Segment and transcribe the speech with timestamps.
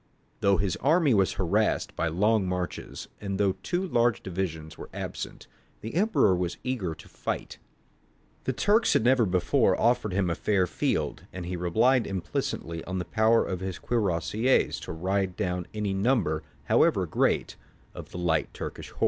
[0.39, 5.45] Though his army was harassed by long marches, and though two large divisions were absent,
[5.81, 7.59] the Emperor was eager to fight.
[8.45, 12.97] The Turks had never before offered him a fair field, and he relied implicitly on
[12.97, 17.55] the power of his cuirassiers to ride down any number, however great,
[17.93, 18.99] of the light Turkish horse.